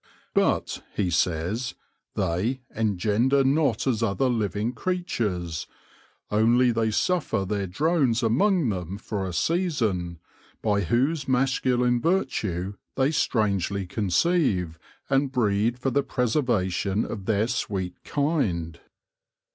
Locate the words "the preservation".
15.91-17.05